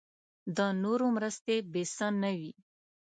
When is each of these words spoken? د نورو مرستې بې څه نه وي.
د 0.55 0.59
نورو 0.83 1.05
مرستې 1.15 1.55
بې 1.71 1.83
څه 1.95 2.07
نه 2.21 2.31
وي. 2.39 2.53